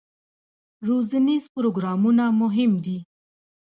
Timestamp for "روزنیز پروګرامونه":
0.87-2.23